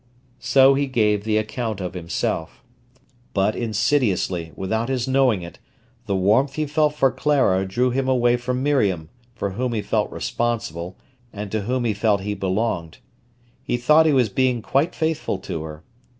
So 0.39 0.73
he 0.73 0.87
gave 0.87 1.23
the 1.25 1.37
account 1.37 1.79
of 1.79 1.93
himself. 1.93 2.63
But 3.35 3.55
insidiously, 3.55 4.51
without 4.55 4.89
his 4.89 5.07
knowing 5.07 5.43
it, 5.43 5.59
the 6.07 6.15
warmth 6.15 6.55
he 6.55 6.65
felt 6.65 6.95
for 6.95 7.11
Clara 7.11 7.67
drew 7.67 7.91
him 7.91 8.07
away 8.09 8.35
from 8.37 8.63
Miriam, 8.63 9.09
for 9.35 9.51
whom 9.51 9.73
he 9.73 9.83
felt 9.83 10.09
responsible, 10.11 10.97
and 11.31 11.51
to 11.51 11.61
whom 11.61 11.85
he 11.85 11.93
felt 11.93 12.21
he 12.21 12.33
belonged. 12.33 12.97
He 13.61 13.77
thought 13.77 14.07
he 14.07 14.11
was 14.11 14.29
being 14.29 14.63
quite 14.63 14.95
faithful 14.95 15.37
to 15.37 15.61
her. 15.61 15.83